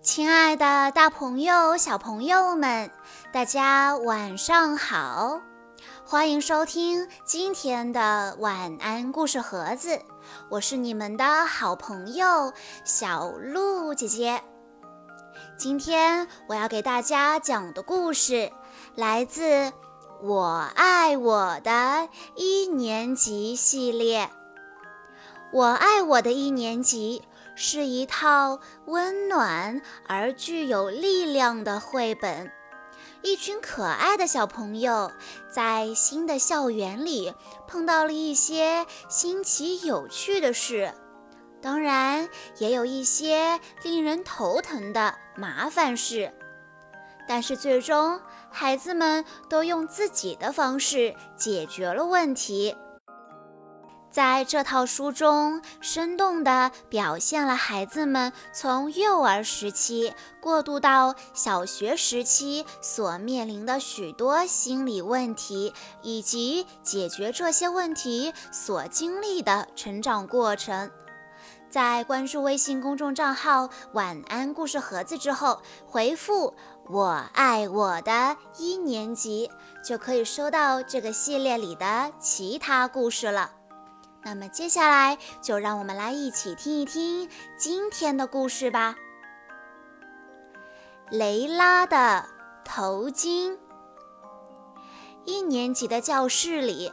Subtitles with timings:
[0.00, 2.88] 亲爱的，大朋友、小朋友们，
[3.32, 5.40] 大家晚上好！
[6.04, 10.00] 欢迎收听今天的晚安故事盒子，
[10.50, 12.52] 我是你们的好朋友
[12.84, 14.40] 小鹿姐姐。
[15.56, 18.52] 今天我要给大家讲的故事
[18.94, 19.42] 来自
[20.22, 24.26] 《我爱我的一年级》系列，
[25.52, 27.24] 《我爱我的一年级》。
[27.60, 32.52] 是一套温暖而具有力量的绘本。
[33.20, 35.10] 一群可爱的小朋友
[35.50, 37.34] 在新的校园里
[37.66, 40.94] 碰到了一些新奇有趣的事，
[41.60, 46.32] 当然也有一些令人头疼的麻烦事。
[47.26, 48.20] 但是最终，
[48.52, 52.76] 孩子们都用自己的方式解决了问题。
[54.10, 70.90] 在这套书中，生动地表现了孩子们从幼儿时期过渡到小学时期所面临的许多心理问题，以及解决这些问题所经历的成长过程。
[71.70, 76.54] 在关注微信公众账号“晚安故事盒子”之后，回复
[76.88, 79.50] “我爱我的一年级”，
[79.84, 83.57] 就可以收到这个系列里的其他故事了。
[84.28, 88.94] 那么接下来就让我们来一起听一听今天的故事吧。
[91.08, 92.26] 雷拉的
[92.62, 93.56] 头巾。
[95.24, 96.92] 一年级的教室里，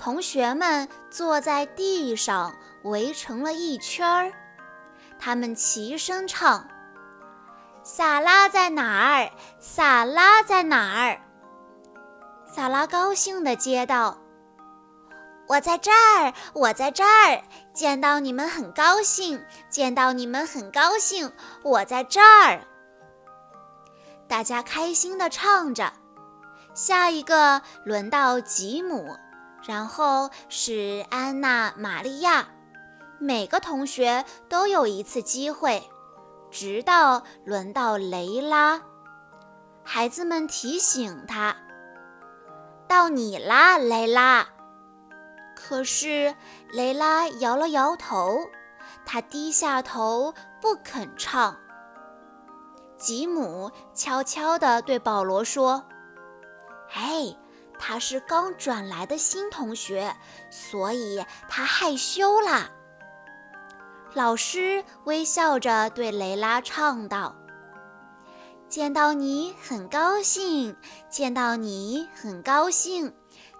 [0.00, 2.52] 同学们坐在地上
[2.82, 4.32] 围成了一圈儿，
[5.16, 6.66] 他们齐声唱
[7.84, 9.30] ：“萨拉在哪儿？
[9.60, 11.20] 萨拉在哪儿？”
[12.52, 14.18] 萨拉高兴地接道。
[15.46, 17.42] 我在这儿，我在这儿，
[17.72, 22.62] 见到你们很高兴，见到你们很高兴，我在这儿。
[24.26, 25.92] 大家开心地唱着。
[26.72, 29.16] 下一个轮到吉姆，
[29.62, 32.48] 然后是安娜、玛利亚。
[33.20, 35.88] 每个同学都有一次机会，
[36.50, 38.80] 直到轮到雷拉。
[39.84, 41.54] 孩子们提醒他
[42.88, 44.48] ：“到你啦，雷拉。”
[45.54, 46.34] 可是，
[46.72, 48.38] 雷拉摇了摇头，
[49.06, 51.56] 她低下头不肯唱。
[52.96, 55.84] 吉姆悄悄地对保罗说
[56.94, 57.36] ：“哎，
[57.78, 60.14] 他是刚转来的新同学，
[60.50, 62.70] 所以他害羞啦。”
[64.14, 67.34] 老师微笑着对雷拉唱道
[68.68, 70.76] ：“见到你很高兴，
[71.10, 73.12] 见到你很高兴。”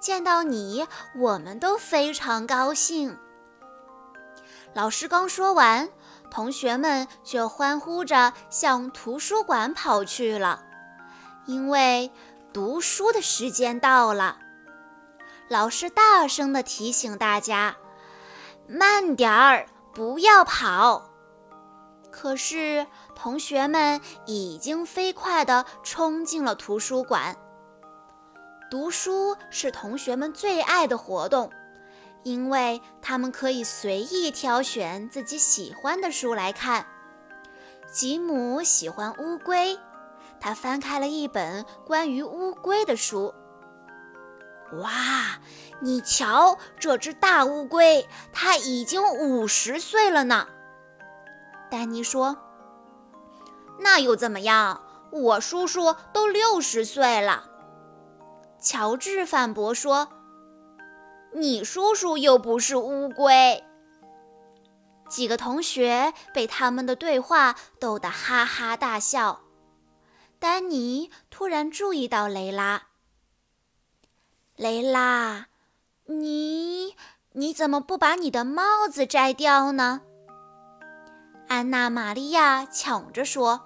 [0.04, 3.16] 见到你，我们都非常高兴。
[4.74, 5.88] 老师刚说完，
[6.30, 10.62] 同学们就欢呼着向图书馆跑去了，
[11.46, 12.12] 因为
[12.52, 14.36] 读书的时间到了。
[15.48, 17.74] 老师大声地提醒大家
[18.68, 21.12] ：“慢点儿，不要跑。”
[22.12, 27.38] 可是同学们已经飞快地冲进了图书馆。
[28.70, 31.50] 读书是同学们最爱的活动，
[32.22, 36.86] 因为他们可以随意挑选自己喜欢的书来看。
[37.92, 39.78] 吉姆喜欢乌龟，
[40.40, 43.32] 他翻开了一本关于乌龟的书。
[44.82, 45.38] 哇，
[45.80, 50.48] 你瞧，这只大乌龟，它已经五十岁了呢。
[51.70, 52.36] 丹尼说
[53.78, 54.80] ：“那又怎么样？
[55.12, 57.50] 我叔叔都六十岁了。”
[58.64, 60.08] 乔治反驳说
[61.36, 63.62] ：“你叔叔又不是乌龟。”
[65.06, 69.42] 几个同学被他们的对话逗得哈哈大笑。
[70.38, 72.84] 丹尼突然注意到雷拉
[74.56, 75.46] ：“雷拉，
[76.06, 76.96] 你
[77.32, 80.00] 你怎么不把你的帽子摘掉呢？”
[81.48, 83.60] 安娜、玛利亚抢着说：“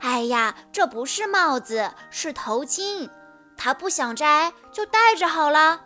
[0.00, 3.08] 哎呀，这不是帽子，是头巾。”
[3.56, 5.82] 他不想摘，就戴着好了。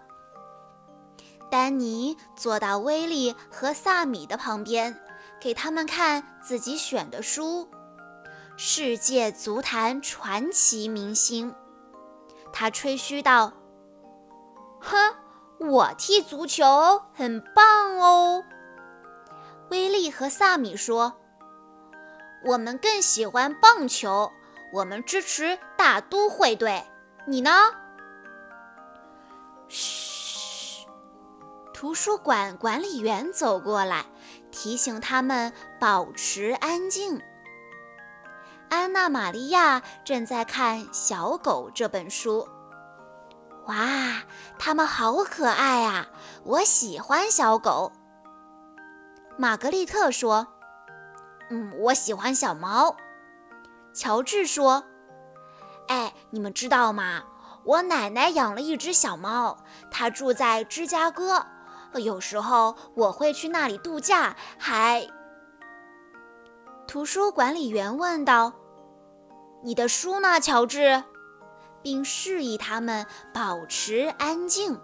[1.50, 5.00] 丹尼坐到威利和萨米的旁边，
[5.41, 7.67] 给他们看自己选的书
[8.56, 11.53] 《世界足坛传奇明星》。
[12.53, 13.53] 他吹嘘道
[14.81, 15.15] ：“哼，
[15.59, 18.44] 我踢足球很棒哦。”
[19.70, 21.15] 威利和萨米说
[22.44, 24.32] ：“我们更喜欢棒球，
[24.73, 26.85] 我们支持大都会队。”
[27.28, 27.50] 你呢？
[29.69, 30.86] 嘘！
[31.75, 34.06] 图书馆管理员走过来，
[34.50, 37.20] 提醒他们保持安静。
[38.70, 42.48] 安娜玛利亚正在看《小狗》这本书。
[43.66, 44.22] 哇，
[44.58, 46.08] 它们好可爱啊！
[46.44, 47.92] 我喜欢小狗。
[49.36, 50.46] 玛格丽特说
[51.50, 52.96] ：“嗯，我喜欢小猫。”
[53.92, 54.84] 乔治说
[55.88, 57.25] ：“哎，你们知道吗？
[57.64, 59.58] 我奶奶养了一只小猫，
[59.90, 61.44] 它住在芝加哥。
[61.94, 65.06] 有时候我会去那里度假，还……”
[66.87, 68.52] 图书管理员问道
[69.64, 71.02] ：“你的书呢，乔治？”
[71.82, 74.81] 并示意他们保持安静。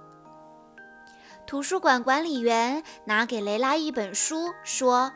[1.46, 5.12] 图书馆管理员拿给雷拉一本书，说：“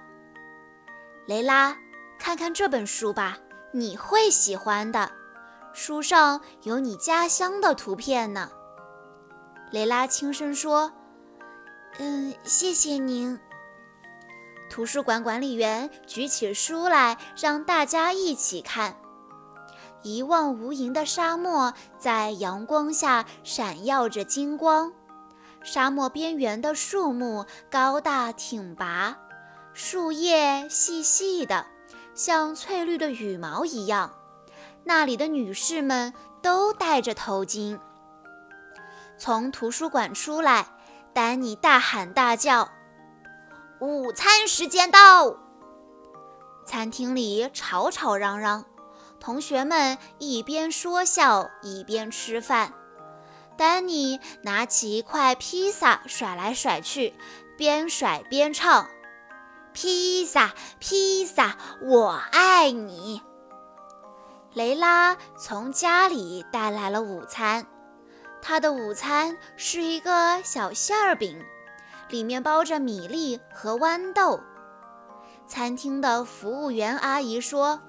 [1.26, 1.76] 雷拉，
[2.19, 3.38] 看看这本书吧，
[3.73, 5.11] 你会喜欢的。
[5.78, 8.50] 书上有你家乡的图片呢。”
[9.70, 10.92] 雷拉轻声说
[11.98, 13.38] ：“嗯，谢谢您。”
[14.69, 18.96] 图书馆管理员举起书来，让大家一起看。
[20.02, 24.92] 一望无垠的沙漠在阳光下闪耀着金光，
[25.62, 29.16] 沙漠边缘的树木高大挺拔，
[29.72, 31.66] 树叶细细的，
[32.14, 34.18] 像翠绿的羽毛一样。
[34.84, 37.78] 那里的女士们都戴着头巾。
[39.19, 40.66] 从图书馆出来，
[41.12, 42.70] 丹尼大喊大叫
[43.80, 45.36] ：“午餐时间到！”
[46.64, 48.64] 餐厅里吵吵嚷嚷。
[49.20, 52.72] 同学们一边说笑一边吃饭。
[53.56, 57.14] 丹尼拿起一块披萨甩来甩去，
[57.56, 58.88] 边甩边唱
[59.74, 63.20] ：“披萨，披萨，我爱你。”
[64.54, 67.66] 雷拉从家里带来了午餐，
[68.40, 71.44] 她的午餐是一个小馅儿饼，
[72.08, 74.40] 里面包着米粒和豌豆。
[75.46, 77.80] 餐厅的服务员阿姨说。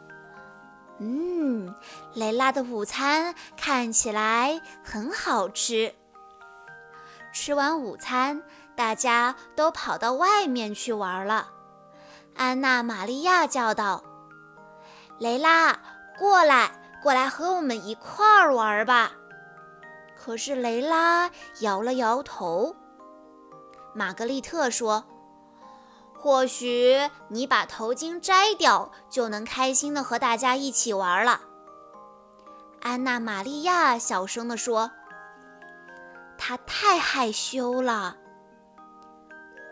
[1.01, 1.73] 嗯，
[2.13, 5.95] 雷拉的午餐看起来很好吃。
[7.31, 8.43] 吃完午餐，
[8.75, 11.51] 大家都跑到外面去玩了。
[12.35, 14.03] 安娜·玛利亚叫道
[15.19, 15.79] ：“雷拉，
[16.19, 16.71] 过来，
[17.01, 19.13] 过来和我们一块儿玩吧。”
[20.21, 21.31] 可是雷拉
[21.61, 22.75] 摇了摇头。
[23.95, 25.05] 玛格丽特说。
[26.21, 31.39] 或许你把头巾摘掉，就能开心的和大家一起玩了。”
[32.83, 34.91] 安娜·玛利亚小声地说。
[36.37, 38.17] “她太害羞了。”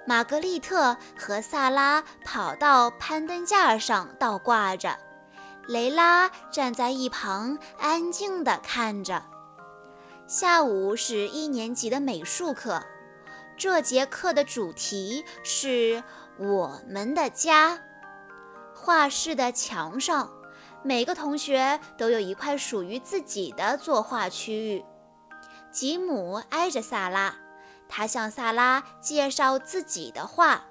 [0.08, 4.98] 玛格丽特和萨拉跑到攀登架上倒挂着，
[5.68, 9.24] 雷拉站在一旁安静地看着。
[10.28, 12.84] 下午是一年级的美术课，
[13.58, 16.04] 这节课的主题是。
[16.40, 17.80] 我们的家，
[18.76, 20.32] 画室的墙上，
[20.84, 24.86] 每个同学都有一块属于自己的作画区域。
[25.72, 27.34] 吉姆挨着萨拉，
[27.90, 30.64] 他向萨拉介绍自己的画：“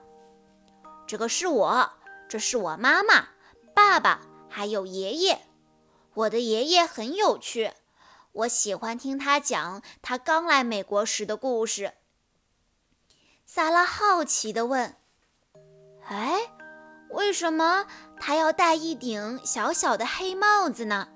[1.05, 1.91] 这个是我，
[2.29, 3.27] 这是我妈妈、
[3.75, 5.41] 爸爸，还有爷爷。
[6.15, 7.73] 我的爷爷很有趣，
[8.33, 11.93] 我喜欢听他讲他刚来美国时的故事。”
[13.45, 14.97] 萨拉好奇地问。
[16.09, 16.51] 哎，
[17.11, 17.87] 为什么
[18.19, 21.09] 他要戴一顶小小的黑帽子呢？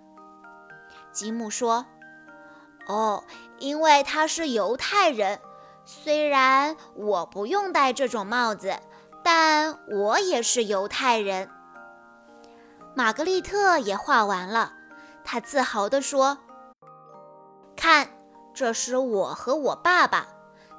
[1.13, 1.87] 吉姆说
[2.87, 3.25] ：“哦，
[3.59, 5.41] 因为他是犹太人。
[5.85, 8.79] 虽然我不用戴这种帽子，
[9.25, 11.51] 但我也是犹太人。”
[12.95, 14.73] 玛格丽特也画完了，
[15.25, 16.39] 她自豪地说
[17.77, 18.09] ：“看，
[18.53, 20.27] 这是我和我爸爸，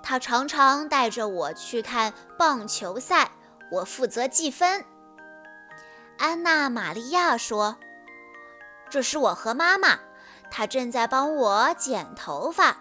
[0.03, 3.31] 他常常带着我去看棒球赛。”
[3.71, 4.83] 我负责计分。
[6.17, 7.77] 安娜·玛利亚说
[8.91, 9.97] ：“这是我和妈妈，
[10.51, 12.75] 她正在帮我剪头发。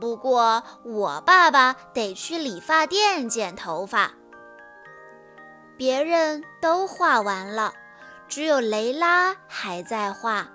[0.00, 4.12] 不过我爸爸得去理发店剪头发。”
[5.76, 7.72] 别人都画完了，
[8.32, 10.48] 只有雷拉还在画。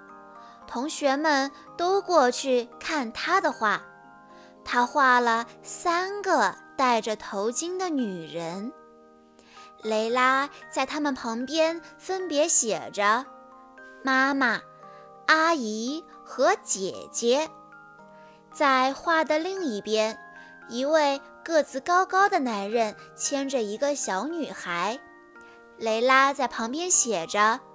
[0.66, 3.84] 同学们都过去看她的画。
[4.66, 8.74] 她画了三个戴着头巾的女人。
[9.84, 13.28] 雷拉在他们旁边分别写着
[14.04, 14.60] “妈妈
[15.30, 17.48] ”“阿姨”和“姐姐”。
[18.52, 20.18] 在画的另一边，
[20.68, 25.00] 一位个子高高的男人牵着一个小女孩。
[25.78, 27.60] 雷拉在旁边写着“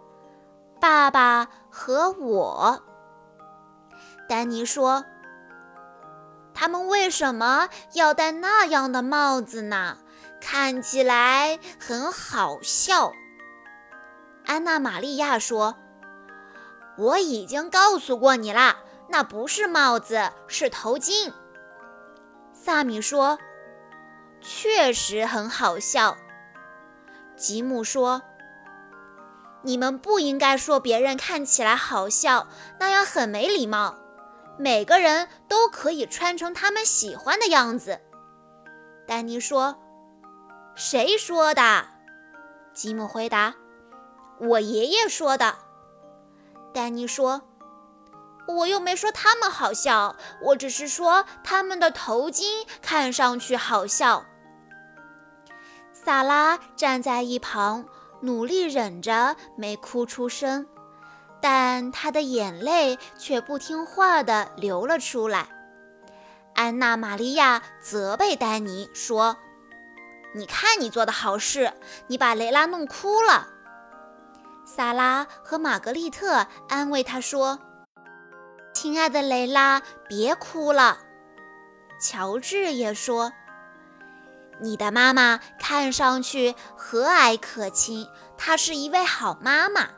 [0.83, 2.83] 爸爸和我”。
[4.29, 5.05] 丹尼说
[6.53, 9.99] ：“他们为什么要戴那样的帽子呢？”
[10.45, 13.13] 看起来很好笑，
[14.45, 15.77] 安娜·玛利亚说
[16.99, 21.33] ：“我已经告诉过你啦，那不是帽子，是头巾。
[22.53, 23.39] 萨米说
[24.43, 26.17] ：“确实很好笑。”
[27.39, 28.23] 吉姆说
[29.63, 33.97] ：“你们不应该说别人看起来好笑，那样很没礼貌。
[34.59, 38.01] 每个人都可以穿成他们喜欢的样子。”
[39.07, 39.77] 丹尼说
[40.75, 41.87] ：“谁说的？”
[42.75, 43.55] 吉姆回答
[44.39, 45.57] ：“我爷爷说的。”
[46.73, 47.43] 丹尼说
[48.49, 54.25] ：“我又没说他们好笑，我只是说他们的头巾看上去好笑。”
[55.93, 57.85] 萨拉站在一旁，
[58.23, 60.67] 努力忍着没哭出声，
[61.41, 65.49] 但她的眼泪却不听话地流了出来。
[66.55, 69.37] 安娜·玛利亚责备丹尼说
[70.35, 71.73] ：“你看你做的好事，
[72.07, 73.49] 你把雷拉弄哭了。”
[74.65, 77.59] 萨拉和玛格丽特安慰她说
[78.73, 80.99] ：“亲爱的雷拉，别哭了。”
[82.01, 83.33] 乔治也说
[84.63, 89.89] ：“你的妈妈看上去和蔼可亲，她是一位好妈妈。”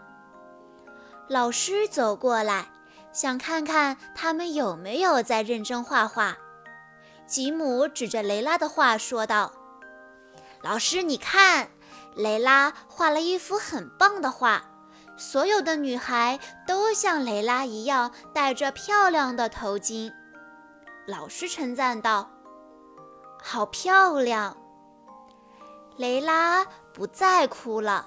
[1.28, 2.72] 老师走过来，
[3.12, 6.36] 想看看他们有没有在认真画画。
[7.26, 9.52] 吉姆指着雷拉的画说道
[10.62, 11.68] ：“老师，你看。”
[12.16, 14.62] 雷拉画了一幅很棒的画，
[15.16, 20.12] 所有的女孩都像雷拉一样戴着漂亮的头巾。
[21.08, 22.30] 老师称赞道
[23.46, 24.56] ：“好漂亮！”
[25.98, 28.06] 雷拉不再哭了，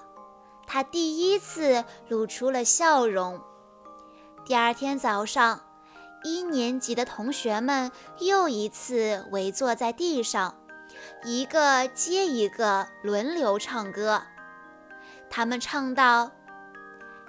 [0.65, 3.39] 她第一次露出了笑容。
[4.45, 5.61] 第二天早上，
[6.23, 10.55] 一年级的同学们又一次围坐在地上。
[11.23, 14.23] 一个接一个轮流唱歌，
[15.29, 16.31] 他们唱道：“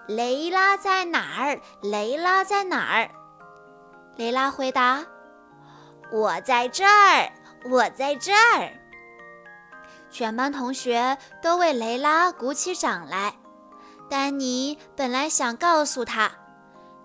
[0.08, 1.60] 雷拉在哪儿？
[1.82, 3.10] 雷拉在哪儿？”
[4.16, 5.04] 雷拉回答
[6.10, 7.30] ：“我在这儿，
[7.64, 8.72] 我在这儿。”
[10.10, 13.34] 全班同学都为雷拉鼓起掌来。
[14.08, 16.32] 丹尼本来想告诉他：“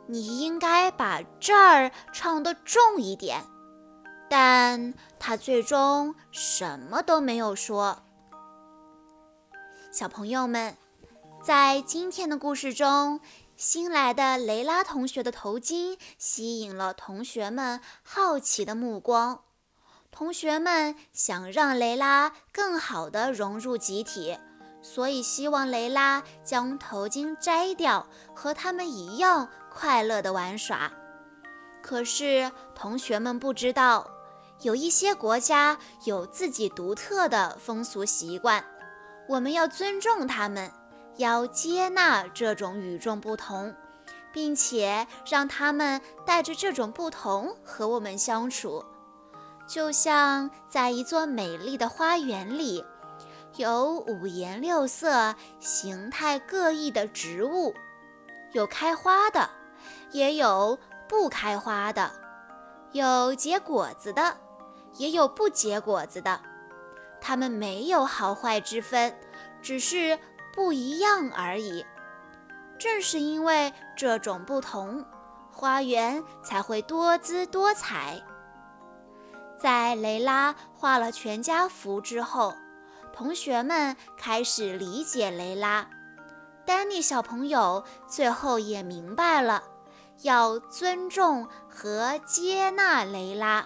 [0.07, 3.43] 你应该把这儿唱得重一点。”
[4.29, 8.03] 但他最终什么都没有说。
[9.91, 10.75] 小朋友们，
[11.43, 13.19] 在今天的故事中，
[13.55, 19.41] 新来的雷拉同学的头巾吸引了同学们好奇的目光。
[20.13, 24.37] 同学们想让雷拉更好地融入集体，
[24.79, 28.05] 所以希望雷拉将头巾摘掉，
[28.35, 30.91] 和他们一样快乐地玩耍。
[31.81, 34.07] 可是，同学们不知道。
[34.61, 38.63] 有一些国家有自己独特的风俗习惯，
[39.27, 40.71] 我们要尊重他们，
[41.17, 43.75] 要接纳这种与众不同，
[44.31, 48.85] 并且让他们带着这种不同和我们相处。
[49.67, 52.83] 就像在一座美丽的花园里，
[53.55, 57.73] 有五颜六色、形态各异的植物，
[58.51, 59.49] 有开花的，
[60.11, 60.77] 也有
[61.07, 62.11] 不开花的，
[62.91, 64.37] 有结果子的。
[64.97, 66.39] 也有不结果子的，
[67.19, 69.11] 它们没有好坏之分，
[69.59, 70.19] 只是
[70.53, 71.83] 不一样而已。
[72.77, 75.03] 正是因为这种不同，
[75.51, 78.21] 花园才会多姿多彩。
[79.63, 82.53] 在雷拉画了全家福之后，
[83.13, 85.87] 同学们开始理解雷拉。
[86.65, 89.63] 丹尼小朋友最后也明白了，
[90.23, 93.65] 要尊重和接纳雷拉。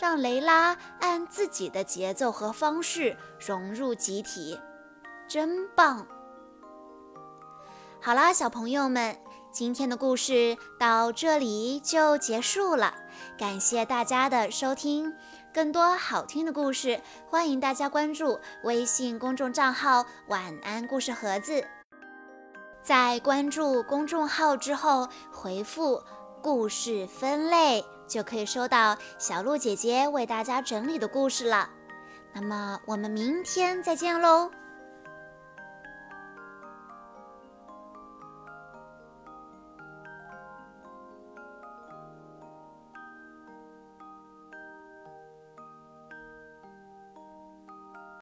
[0.00, 4.60] 让雷拉按自己的节奏和方式融入集体，
[5.26, 6.06] 真棒！
[8.00, 9.18] 好啦，小朋友们，
[9.54, 12.92] 今天的故事到这里就结束了。
[13.38, 15.14] 感谢大家的收听，
[15.54, 21.64] 更多好听的故事，欢迎大家关注微信公众账号“晚安故事盒子”。
[22.82, 26.02] 在关注公众号之后，回复
[26.42, 27.84] “故事分类”。
[28.08, 31.70] 就可以收到小鹿姐姐为大家整理的故事了。
[32.34, 34.50] 那么我们明天再见喽。